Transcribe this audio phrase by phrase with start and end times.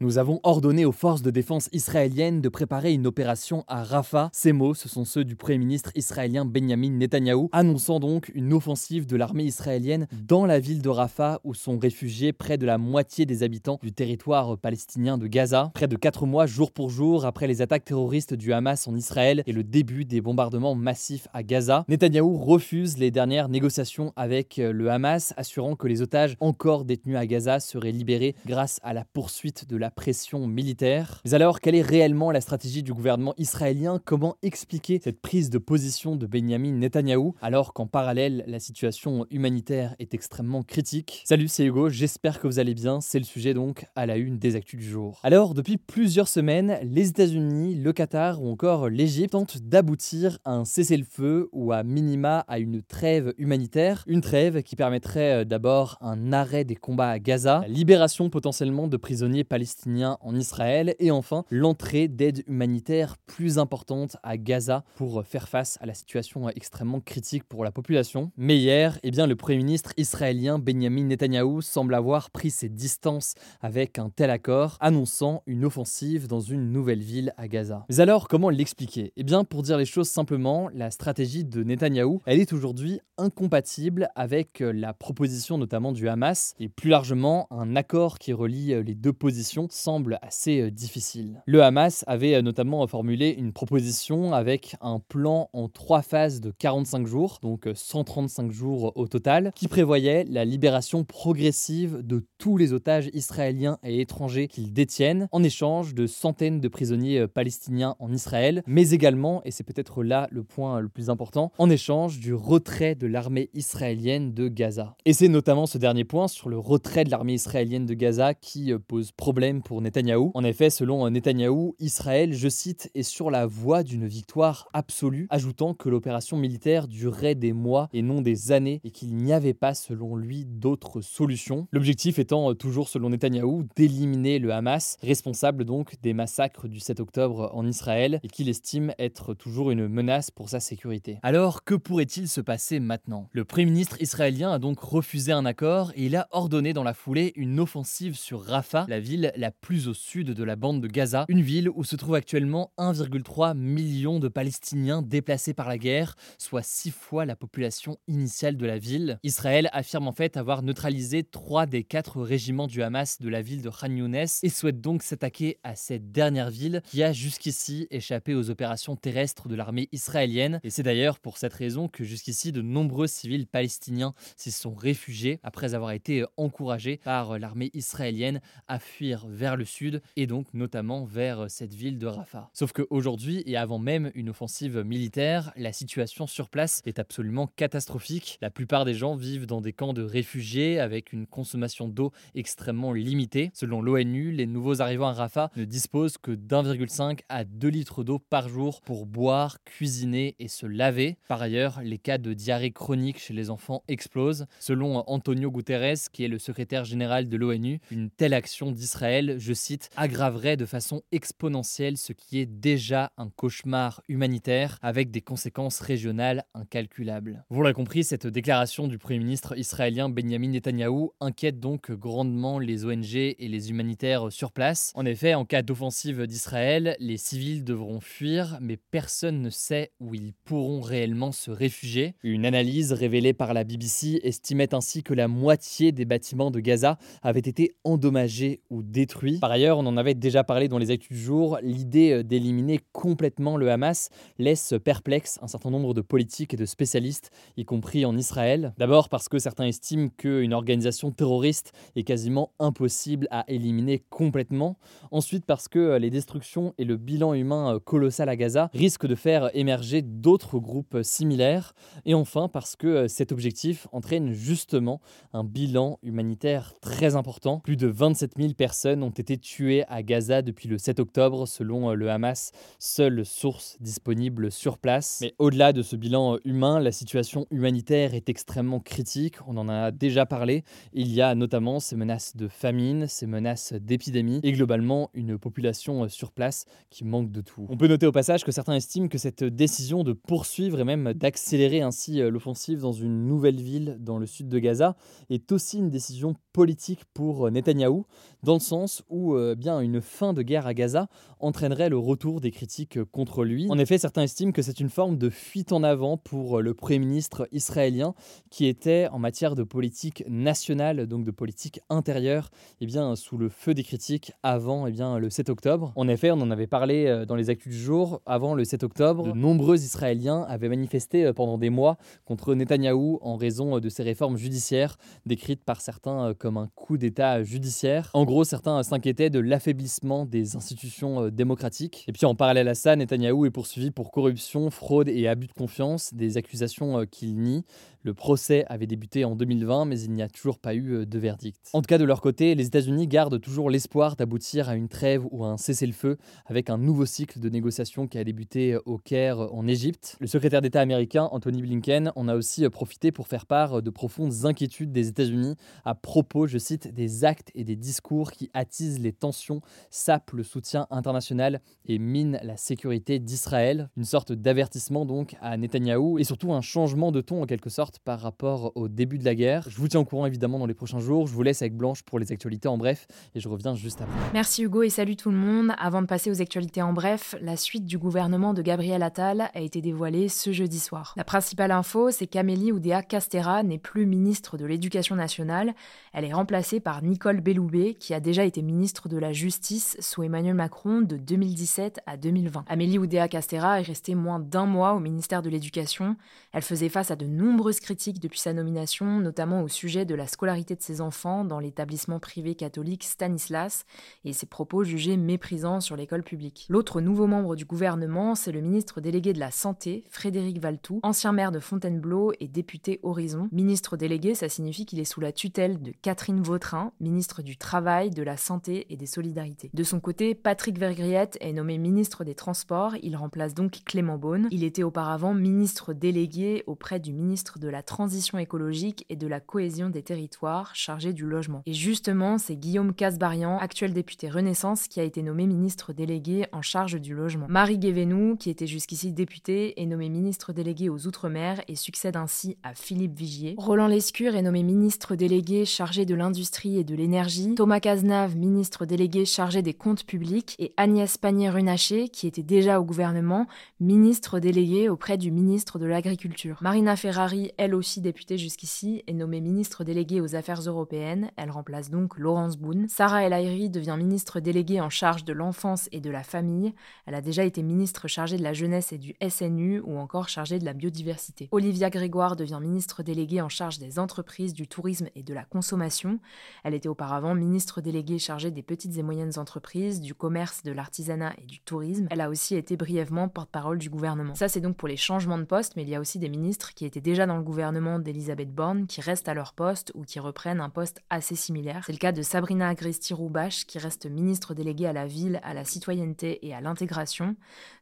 [0.00, 4.30] Nous avons ordonné aux forces de défense israéliennes de préparer une opération à Rafah.
[4.32, 9.06] Ces mots, ce sont ceux du Premier ministre israélien Benjamin Netanyahou, annonçant donc une offensive
[9.06, 13.26] de l'armée israélienne dans la ville de Rafah où sont réfugiés près de la moitié
[13.26, 15.72] des habitants du territoire palestinien de Gaza.
[15.74, 19.42] Près de quatre mois, jour pour jour, après les attaques terroristes du Hamas en Israël
[19.46, 24.90] et le début des bombardements massifs à Gaza, Netanyahou refuse les dernières négociations avec le
[24.92, 29.68] Hamas, assurant que les otages encore détenus à Gaza seraient libérés grâce à la poursuite
[29.68, 31.20] de la pression militaire.
[31.24, 34.00] Mais alors, quelle est réellement la stratégie du gouvernement israélien?
[34.04, 39.94] Comment expliquer cette prise de position de Benjamin Netanyahou alors qu'en parallèle, la situation humanitaire
[39.98, 41.22] est extrêmement critique?
[41.24, 43.00] Salut, c'est Hugo, j'espère que vous allez bien.
[43.00, 45.20] C'est le sujet donc à la une des actus du jour.
[45.22, 50.64] Alors, depuis plusieurs semaines, les États-Unis, le Qatar ou encore l'Égypte tentent d'aboutir à un
[50.64, 54.04] cessez-le-feu ou à minima à une trêve humanitaire.
[54.06, 58.96] Une trêve qui permettrait d'abord un arrêt des combats à Gaza, la libération potentiellement de
[58.96, 65.48] prisonniers palestiniens en Israël et enfin l'entrée d'aide humanitaire plus importante à Gaza pour faire
[65.48, 68.32] face à la situation extrêmement critique pour la population.
[68.36, 73.34] Mais hier, eh bien, le Premier ministre israélien Benjamin Netanyahou semble avoir pris ses distances
[73.60, 77.84] avec un tel accord, annonçant une offensive dans une nouvelle ville à Gaza.
[77.88, 79.12] Mais alors, comment l'expliquer?
[79.16, 84.08] Eh bien, pour dire les choses simplement, la stratégie de Netanyahou, elle est aujourd'hui incompatible
[84.14, 89.12] avec la proposition notamment du Hamas et plus largement un accord qui relie les deux
[89.12, 91.42] positions semble assez euh, difficile.
[91.46, 96.50] Le Hamas avait euh, notamment formulé une proposition avec un plan en trois phases de
[96.50, 102.56] 45 jours, donc 135 euh, jours au total, qui prévoyait la libération progressive de tous
[102.56, 108.12] les otages israéliens et étrangers qu'ils détiennent, en échange de centaines de prisonniers palestiniens en
[108.12, 112.34] Israël, mais également, et c'est peut-être là le point le plus important, en échange du
[112.34, 114.96] retrait de l'armée israélienne de Gaza.
[115.04, 118.72] Et c'est notamment ce dernier point sur le retrait de l'armée israélienne de Gaza qui
[118.86, 120.32] pose problème pour Netanyahou.
[120.34, 125.74] En effet, selon Netanyahou, Israël, je cite, est sur la voie d'une victoire absolue, ajoutant
[125.74, 129.74] que l'opération militaire durerait des mois et non des années et qu'il n'y avait pas,
[129.74, 131.68] selon lui, d'autres solutions.
[131.72, 137.50] L'objectif étant toujours, selon Netanyahou, d'éliminer le Hamas, responsable donc des massacres du 7 octobre
[137.54, 141.18] en Israël et qu'il estime être toujours une menace pour sa sécurité.
[141.22, 143.28] Alors, que pourrait-il se passer maintenant?
[143.32, 146.94] Le Premier ministre israélien a donc refusé un accord et il a ordonné dans la
[146.94, 150.88] foulée une offensive sur Rafah, la ville la plus au sud de la bande de
[150.88, 156.16] Gaza, une ville où se trouve actuellement 1,3 million de Palestiniens déplacés par la guerre,
[156.38, 159.18] soit six fois la population initiale de la ville.
[159.22, 163.62] Israël affirme en fait avoir neutralisé trois des quatre régiments du Hamas de la ville
[163.62, 168.34] de Khan Younes et souhaite donc s'attaquer à cette dernière ville qui a jusqu'ici échappé
[168.34, 170.60] aux opérations terrestres de l'armée israélienne.
[170.64, 175.40] Et c'est d'ailleurs pour cette raison que jusqu'ici de nombreux civils palestiniens s'y sont réfugiés
[175.42, 181.04] après avoir été encouragés par l'armée israélienne à fuir vers le sud et donc notamment
[181.04, 182.50] vers cette ville de Rafah.
[182.52, 188.38] Sauf qu'aujourd'hui et avant même une offensive militaire, la situation sur place est absolument catastrophique.
[188.42, 192.92] La plupart des gens vivent dans des camps de réfugiés avec une consommation d'eau extrêmement
[192.92, 193.50] limitée.
[193.54, 198.18] Selon l'ONU, les nouveaux arrivants à Rafah ne disposent que d'1,5 à 2 litres d'eau
[198.18, 201.16] par jour pour boire, cuisiner et se laver.
[201.28, 204.46] Par ailleurs, les cas de diarrhée chronique chez les enfants explosent.
[204.58, 209.52] Selon Antonio Guterres, qui est le secrétaire général de l'ONU, une telle action d'Israël, je
[209.52, 215.80] cite, aggraverait de façon exponentielle ce qui est déjà un cauchemar humanitaire avec des conséquences
[215.80, 217.44] régionales incalculables.
[217.50, 222.84] Vous l'avez compris, cette déclaration du Premier ministre israélien Benjamin Netanyahou inquiète donc grandement les
[222.84, 224.92] ONG et les humanitaires sur place.
[224.94, 230.14] En effet, en cas d'offensive d'Israël, les civils devront fuir, mais personne ne sait où
[230.14, 232.14] ils pourront réellement se réfugier.
[232.22, 236.98] Une analyse révélée par la BBC estimait ainsi que la moitié des bâtiments de Gaza
[237.22, 239.07] avaient été endommagés ou détruits
[239.40, 243.56] Par ailleurs, on en avait déjà parlé dans les actus du jour, l'idée d'éliminer complètement
[243.56, 248.16] le Hamas laisse perplexe un certain nombre de politiques et de spécialistes, y compris en
[248.16, 248.74] Israël.
[248.78, 254.78] D'abord parce que certains estiment qu'une organisation terroriste est quasiment impossible à éliminer complètement.
[255.10, 259.50] Ensuite parce que les destructions et le bilan humain colossal à Gaza risquent de faire
[259.54, 261.74] émerger d'autres groupes similaires.
[262.04, 265.00] Et enfin parce que cet objectif entraîne justement
[265.32, 267.60] un bilan humanitaire très important.
[267.60, 271.92] Plus de 27 000 personnes ont été tuées à Gaza depuis le 7 octobre selon
[271.92, 275.18] le Hamas, seule source disponible sur place.
[275.22, 279.36] Mais au-delà de ce bilan humain, la situation humanitaire est extrêmement critique.
[279.46, 280.64] On en a déjà parlé.
[280.92, 286.08] Il y a notamment ces menaces de famine, ces menaces d'épidémie et globalement une population
[286.08, 287.66] sur place qui manque de tout.
[287.68, 291.12] On peut noter au passage que certains estiment que cette décision de poursuivre et même
[291.12, 294.96] d'accélérer ainsi l'offensive dans une nouvelle ville dans le sud de Gaza
[295.30, 298.04] est aussi une décision politique pour Netanyahou,
[298.42, 301.08] dans le sens où euh, bien une fin de guerre à Gaza
[301.40, 303.66] entraînerait le retour des critiques contre lui.
[303.70, 306.98] En effet, certains estiment que c'est une forme de fuite en avant pour le Premier
[306.98, 308.14] ministre israélien
[308.50, 312.50] qui était en matière de politique nationale, donc de politique intérieure,
[312.80, 315.92] eh bien, sous le feu des critiques avant eh bien, le 7 octobre.
[315.96, 318.82] En effet, on en avait parlé euh, dans les actus du jour, avant le 7
[318.82, 323.88] octobre, de nombreux Israéliens avaient manifesté euh, pendant des mois contre Netanyahou en raison de
[323.88, 324.96] ses réformes judiciaires,
[325.26, 328.10] décrites par certains comme un coup d'État judiciaire.
[328.14, 332.04] En gros, certains s'inquiétaient de l'affaiblissement des institutions euh, démocratiques.
[332.08, 335.52] Et puis en parallèle à ça, Netanyahou est poursuivi pour corruption, fraude et abus de
[335.52, 337.64] confiance, des accusations euh, qu'il nie.
[338.04, 341.18] Le procès avait débuté en 2020, mais il n'y a toujours pas eu euh, de
[341.18, 341.58] verdict.
[341.72, 345.26] En tout cas, de leur côté, les États-Unis gardent toujours l'espoir d'aboutir à une trêve
[345.30, 346.16] ou à un cessez-le-feu
[346.46, 350.16] avec un nouveau cycle de négociations qui a débuté au Caire en Égypte.
[350.20, 354.44] Le secrétaire d'État américain Anthony Blinken en a aussi profité pour faire part de profondes
[354.44, 359.12] inquiétudes des États-Unis à propos, je cite, des actes et des discours qui attisent les
[359.12, 363.88] tensions, sapent le soutien international et minent la sécurité d'Israël.
[363.96, 367.98] Une sorte d'avertissement donc à Netanyahou et surtout un changement de ton en quelque sorte
[367.98, 369.64] par rapport au début de la guerre.
[369.70, 371.26] Je vous tiens au courant évidemment dans les prochains jours.
[371.26, 374.14] Je vous laisse avec Blanche pour les actualités en bref et je reviens juste après.
[374.34, 375.72] Merci Hugo et salut tout le monde.
[375.78, 379.60] Avant de passer aux actualités en bref, la suite du gouvernement de Gabriel Attal a
[379.60, 381.14] été dévoilée ce jeudi soir.
[381.16, 385.74] La principale info, c'est qu'Amélie Oudéa Castera n'est plus ministre de l'Éducation nationale.
[386.12, 390.22] Elle est remplacée par Nicole Belloubet, qui a déjà été ministre de la Justice sous
[390.22, 392.64] Emmanuel Macron de 2017 à 2020.
[392.66, 396.16] Amélie Oudéa Castera est restée moins d'un mois au ministère de l'Éducation.
[396.52, 400.26] Elle faisait face à de nombreuses critiques depuis sa nomination, notamment au sujet de la
[400.26, 403.84] scolarité de ses enfants dans l'établissement privé catholique Stanislas
[404.24, 406.66] et ses propos jugés méprisants sur l'école publique.
[406.68, 411.32] L'autre nouveau membre du gouvernement, c'est le ministre délégué de la Santé, Frédéric Valtou, ancien
[411.32, 413.48] maire de Fontainebleau et député Horizon.
[413.52, 418.10] Ministre délégué, ça signifie qu'il est sous la tutelle de Catherine Vautrin, ministre du Travail,
[418.10, 419.70] de la Santé et des Solidarités.
[419.74, 424.48] De son côté, Patrick Vergriette est nommé ministre des Transports, il remplace donc Clément Beaune.
[424.50, 429.40] Il était auparavant ministre délégué auprès du ministre de la Transition écologique et de la
[429.40, 431.62] cohésion des territoires, chargé du logement.
[431.66, 436.62] Et justement, c'est Guillaume Casbarian, actuel député Renaissance, qui a été nommé ministre délégué en
[436.62, 437.46] charge du logement.
[437.48, 442.56] Marie Guévenou, qui était jusqu'ici députée, est nommée ministre délégué aux Outre-mer et succède ainsi
[442.62, 443.54] à Philippe Vigier.
[443.58, 447.54] Roland Lescure est nommé ministre délégué chargé de l'industrie et de l'énergie.
[447.54, 450.54] Thomas Cazenave, ministre délégué chargé des comptes publics.
[450.58, 453.46] Et Agnès Pannier-Runacher, qui était déjà au gouvernement,
[453.80, 456.58] ministre délégué auprès du ministre de l'Agriculture.
[456.60, 461.30] Marina Ferrari, elle aussi députée jusqu'ici, est nommée ministre déléguée aux Affaires européennes.
[461.36, 462.88] Elle remplace donc Laurence Boone.
[462.88, 466.72] Sarah El devient ministre déléguée en charge de l'enfance et de la famille.
[467.06, 470.58] Elle a déjà été ministre chargée de la jeunesse et du SNU ou encore chargée
[470.58, 471.48] de la biodiversité.
[471.50, 476.20] Olivia Grégoire devient ministre déléguée en charge des entreprises, du tourisme et de la consommation.
[476.64, 481.34] Elle était auparavant ministre déléguée chargée des petites et moyennes entreprises, du commerce, de l'artisanat
[481.42, 482.06] et du tourisme.
[482.10, 484.34] Elle a aussi été brièvement porte-parole du gouvernement.
[484.34, 486.74] Ça, c'est donc pour les changements de poste, mais il y a aussi des ministres
[486.74, 490.20] qui étaient déjà dans le gouvernement d'Elisabeth Borne, qui restent à leur poste ou qui
[490.20, 491.82] reprennent un poste assez similaire.
[491.86, 495.64] C'est le cas de Sabrina Agresti-Roubache, qui reste ministre déléguée à la ville, à la
[495.64, 497.36] citoyenneté et à l'intégration.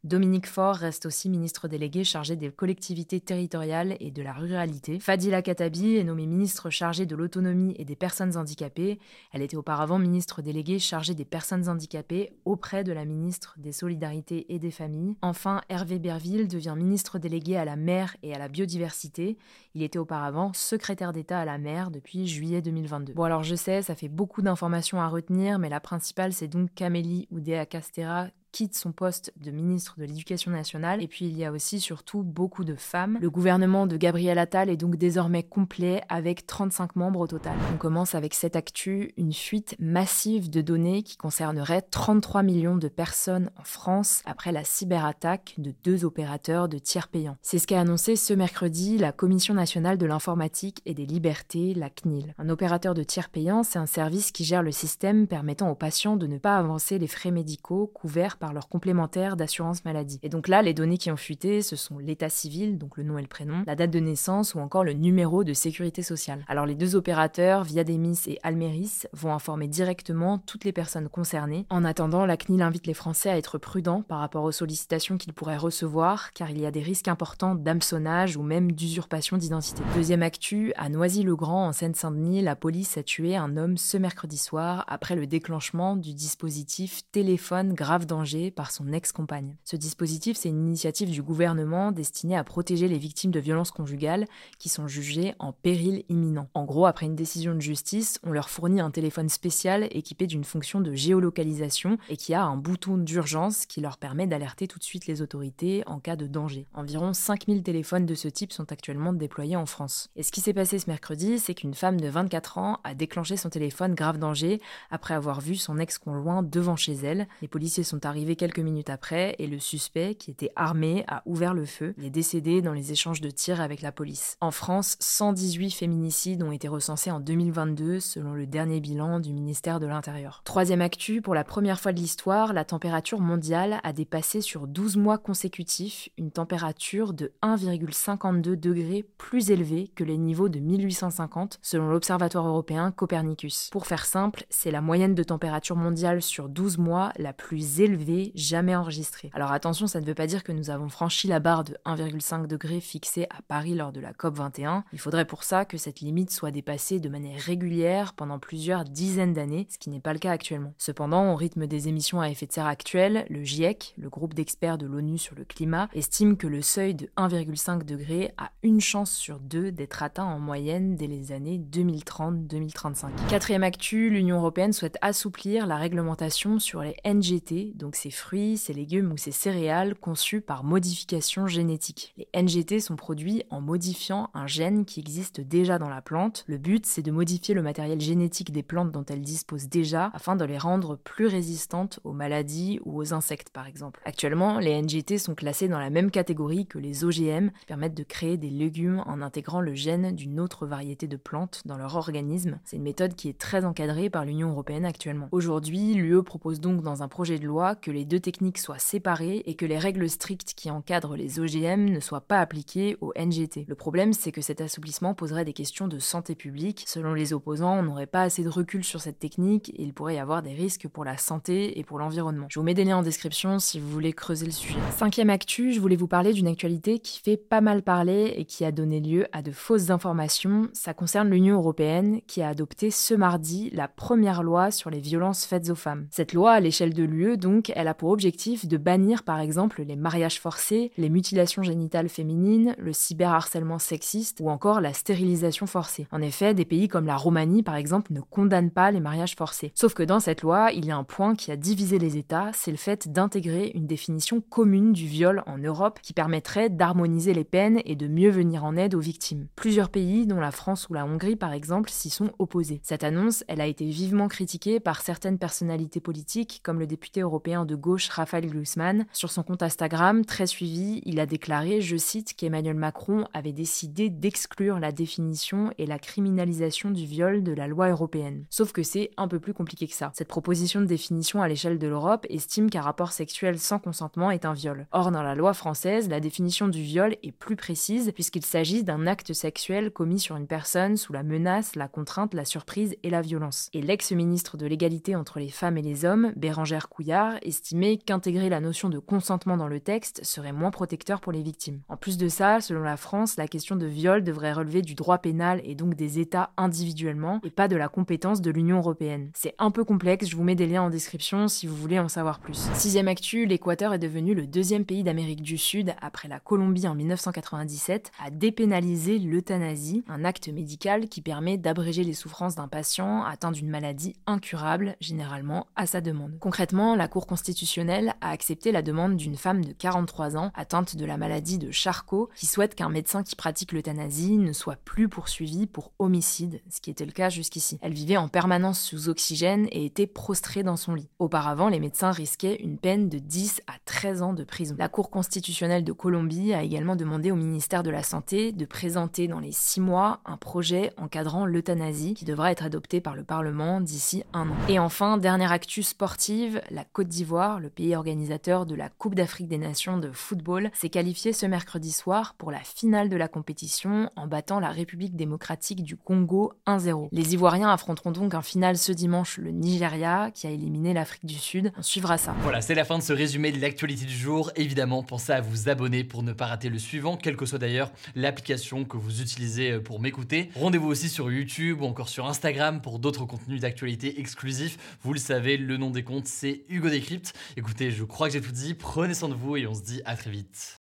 [0.05, 5.01] Dominique Faure reste aussi ministre délégué chargé des collectivités territoriales et de la ruralité.
[5.01, 8.99] Fadila Katabi est nommée ministre chargée de l'autonomie et des personnes handicapées.
[9.33, 14.53] Elle était auparavant ministre déléguée chargée des personnes handicapées auprès de la ministre des Solidarités
[14.53, 15.17] et des Familles.
[15.23, 19.39] Enfin, Hervé Berville devient ministre délégué à la mer et à la biodiversité.
[19.75, 23.15] Il était auparavant secrétaire d'État à la mer depuis juillet 2022.
[23.15, 26.71] Bon alors je sais, ça fait beaucoup d'informations à retenir, mais la principale c'est donc
[26.75, 31.03] qu'Amélie Oudéa Castera quitte son poste de ministre de l'Éducation nationale.
[31.03, 33.19] Et puis il y a aussi surtout beaucoup de femmes.
[33.21, 37.53] Le gouvernement de Gabriel Attal est donc désormais complet avec 35 membres au total.
[37.75, 42.89] On commence avec cette actu, une fuite massive de données qui concernerait 33 millions de
[42.89, 47.37] personnes en France après la cyberattaque de deux opérateurs de tiers payants.
[47.43, 51.91] C'est ce qu'a annoncé ce mercredi la Commission nationale de l'informatique et des libertés, la
[51.91, 52.35] CNIL.
[52.39, 56.17] Un opérateur de tiers payant, c'est un service qui gère le système permettant aux patients
[56.17, 60.19] de ne pas avancer les frais médicaux couverts par leur complémentaire d'assurance maladie.
[60.23, 63.19] Et donc là, les données qui ont fuité, ce sont l'état civil, donc le nom
[63.19, 66.45] et le prénom, la date de naissance ou encore le numéro de sécurité sociale.
[66.49, 71.67] Alors les deux opérateurs, Viademis et Almeris, vont informer directement toutes les personnes concernées.
[71.71, 75.33] En attendant, la CNIL invite les Français à être prudents par rapport aux sollicitations qu'ils
[75.33, 79.83] pourraient recevoir, car il y a des risques importants d'hameçonnage ou même d'usurpation d'identité.
[79.95, 84.85] Deuxième actu, à Noisy-le-Grand, en Seine-Saint-Denis, la police a tué un homme ce mercredi soir
[84.89, 89.57] après le déclenchement du dispositif téléphone grave danger par son ex-compagne.
[89.65, 94.27] Ce dispositif, c'est une initiative du gouvernement destinée à protéger les victimes de violences conjugales
[94.59, 96.49] qui sont jugées en péril imminent.
[96.55, 100.43] En gros, après une décision de justice, on leur fournit un téléphone spécial équipé d'une
[100.43, 104.85] fonction de géolocalisation et qui a un bouton d'urgence qui leur permet d'alerter tout de
[104.85, 106.67] suite les autorités en cas de danger.
[106.75, 110.09] Environ 5000 téléphones de ce type sont actuellement déployés en France.
[110.17, 113.37] Et ce qui s'est passé ce mercredi, c'est qu'une femme de 24 ans a déclenché
[113.37, 117.29] son téléphone grave danger après avoir vu son ex-conjoint devant chez elle.
[117.41, 121.55] Les policiers sont arrivés quelques minutes après et le suspect, qui était armé, a ouvert
[121.55, 121.95] le feu.
[121.99, 124.37] Il est décédé dans les échanges de tirs avec la police.
[124.41, 129.81] En France, 118 féminicides ont été recensés en 2022 selon le dernier bilan du ministère
[129.81, 130.43] de l'Intérieur.
[130.45, 134.97] Troisième actu, pour la première fois de l'histoire, la température mondiale a dépassé sur 12
[134.97, 141.89] mois consécutifs une température de 1,52 degrés plus élevée que les niveaux de 1850 selon
[141.89, 143.69] l'Observatoire européen Copernicus.
[143.71, 148.06] Pour faire simple, c'est la moyenne de température mondiale sur 12 mois la plus élevée
[148.35, 149.31] jamais enregistrée.
[149.35, 152.47] Alors attention, ça ne veut pas dire que nous avons franchi la barre de 1,5
[152.47, 154.85] degrés fixée à Paris lors de la COP 21.
[154.93, 159.33] Il faudrait pour ça que cette limite soit dépassée de manière régulière pendant plusieurs dizaines
[159.33, 160.75] d'années, ce qui n'est pas le cas actuellement.
[160.79, 164.79] Cependant, au rythme des émissions à effet de serre actuelles, le GIEC, le groupe d'experts
[164.79, 169.13] de l'ONU sur le climat, estime que le seuil de 1,5 degré a une chance
[169.13, 173.09] sur deux d'être atteint en moyenne dès les années 2030-2035.
[173.29, 178.73] Quatrième actu, l'Union européenne souhaite assouplir la réglementation sur les NGT, donc ces fruits, ces
[178.73, 182.15] légumes ou ces céréales conçus par modification génétique.
[182.17, 186.45] Les NGT sont produits en modifiant un gène qui existe déjà dans la plante.
[186.47, 190.37] Le but, c'est de modifier le matériel génétique des plantes dont elles disposent déjà afin
[190.37, 194.01] de les rendre plus résistantes aux maladies ou aux insectes par exemple.
[194.05, 198.03] Actuellement, les NGT sont classés dans la même catégorie que les OGM qui permettent de
[198.03, 202.59] créer des légumes en intégrant le gène d'une autre variété de plantes dans leur organisme.
[202.65, 205.29] C'est une méthode qui est très encadrée par l'Union européenne actuellement.
[205.33, 209.45] Aujourd'hui, l'UE propose donc dans un projet de loi que les deux techniques soient séparées
[209.47, 213.65] et que les règles strictes qui encadrent les OGM ne soient pas appliquées aux NGT.
[213.69, 216.83] Le problème, c'est que cet assouplissement poserait des questions de santé publique.
[216.89, 220.17] Selon les opposants, on n'aurait pas assez de recul sur cette technique et il pourrait
[220.17, 222.49] y avoir des risques pour la santé et pour l'environnement.
[222.51, 224.81] Je vous mets des liens en description si vous voulez creuser le sujet.
[224.97, 228.65] Cinquième actu, je voulais vous parler d'une actualité qui fait pas mal parler et qui
[228.65, 230.69] a donné lieu à de fausses informations.
[230.73, 235.47] Ça concerne l'Union européenne qui a adopté ce mardi la première loi sur les violences
[235.47, 236.09] faites aux femmes.
[236.11, 239.83] Cette loi, à l'échelle de l'UE, donc, elle a pour objectif de bannir par exemple
[239.83, 246.07] les mariages forcés, les mutilations génitales féminines, le cyberharcèlement sexiste ou encore la stérilisation forcée.
[246.11, 249.73] En effet, des pays comme la Roumanie par exemple ne condamnent pas les mariages forcés.
[249.75, 252.51] Sauf que dans cette loi, il y a un point qui a divisé les États,
[252.55, 257.45] c'est le fait d'intégrer une définition commune du viol en Europe qui permettrait d'harmoniser les
[257.45, 259.49] peines et de mieux venir en aide aux victimes.
[259.57, 262.81] Plusieurs pays, dont la France ou la Hongrie par exemple, s'y sont opposés.
[262.83, 267.66] Cette annonce, elle a été vivement critiquée par certaines personnalités politiques, comme le député européen
[267.67, 269.07] de gauche Raphaël Glucksmann.
[269.13, 274.09] Sur son compte Instagram, très suivi, il a déclaré, je cite, qu'Emmanuel Macron avait décidé
[274.09, 278.45] d'exclure la définition et la criminalisation du viol de la loi européenne.
[278.51, 280.13] Sauf que c'est un peu plus compliqué que ça.
[280.15, 284.45] Cette proposition de définition à l'échelle de l'Europe estime qu'un rapport sexuel sans consentement est
[284.45, 284.87] un viol.
[284.93, 289.07] Or, dans la loi française, la définition du viol est plus précise puisqu'il s'agit d'un
[289.07, 293.23] acte sexuel commis sur une personne sous la menace, la contrainte, la surprise et la
[293.23, 293.69] violence.
[293.73, 298.61] Et l'ex-ministre de l'égalité entre les femmes et les hommes, Bérangère Couillard, estimait qu'intégrer la
[298.61, 301.81] notion de consentement dans le texte serait moins protecteur pour les victimes.
[301.89, 305.17] En plus de ça, selon la France, la question de viol devrait relever du droit
[305.17, 309.31] pénal et donc des États individuellement et pas de la compétence de l'Union européenne.
[309.35, 312.09] C'est un peu complexe, je vous mets des liens en description si vous voulez en
[312.09, 312.69] savoir plus.
[312.75, 316.95] Sixième actu, l'Équateur est devenu le deuxième pays d'Amérique du Sud, après la Colombie en
[316.95, 323.51] 1997, à dépénaliser l'euthanasie, un acte médical qui permet d'abréger les souffrances d'un patient atteint
[323.51, 326.39] d'une maladie incurable, généralement à sa demande.
[326.39, 331.05] Concrètement, la Cour constitutionnelle a accepté la demande d'une femme de 43 ans atteinte de
[331.05, 335.67] la maladie de Charcot qui souhaite qu'un médecin qui pratique l'euthanasie ne soit plus poursuivi
[335.67, 337.79] pour homicide, ce qui était le cas jusqu'ici.
[337.83, 341.11] Elle vivait en permanence sous oxygène et était prostrée dans son lit.
[341.19, 344.75] Auparavant, les médecins risquaient une peine de 10 à 13 ans de prison.
[344.79, 349.29] La Cour constitutionnelle de Colombie a également demandé au ministère de la Santé de présenter
[349.29, 353.83] dans les 6 mois un projet encadrant l'euthanasie qui devra être adopté par le Parlement
[353.83, 354.57] d'ici un an.
[354.71, 359.49] Et enfin, dernière actu sportive, la Côte d'Ivoire, le pays organisateur de la Coupe d'Afrique
[359.49, 364.11] des Nations de football, s'est qualifié ce mercredi soir pour la finale de la compétition
[364.15, 367.09] en battant la République démocratique du Congo 1-0.
[367.11, 371.35] Les Ivoiriens affronteront donc un final ce dimanche le Nigeria qui a éliminé l'Afrique du
[371.35, 371.73] Sud.
[371.77, 372.35] On suivra ça.
[372.43, 374.53] Voilà, c'est la fin de ce résumé de l'actualité du jour.
[374.55, 377.91] Évidemment, pensez à vous abonner pour ne pas rater le suivant, quelle que soit d'ailleurs
[378.15, 380.51] l'application que vous utilisez pour m'écouter.
[380.55, 384.79] Rendez-vous aussi sur YouTube ou encore sur Instagram pour d'autres contenus d'actualité exclusifs.
[385.03, 387.16] Vous le savez, le nom des comptes, c'est Hugo Décrypte.
[387.57, 388.75] Écoutez, je crois que j'ai tout dit.
[388.75, 390.81] Prenez soin de vous et on se dit à très vite.